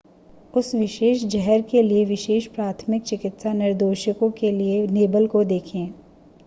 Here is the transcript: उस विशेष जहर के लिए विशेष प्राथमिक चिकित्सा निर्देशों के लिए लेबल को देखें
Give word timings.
उस 0.53 0.73
विशेष 0.75 1.23
जहर 1.25 1.61
के 1.71 1.81
लिए 1.81 2.05
विशेष 2.05 2.47
प्राथमिक 2.55 3.03
चिकित्सा 3.03 3.53
निर्देशों 3.53 4.31
के 4.39 4.51
लिए 4.51 4.85
लेबल 4.89 5.27
को 5.27 5.43
देखें 5.45 5.85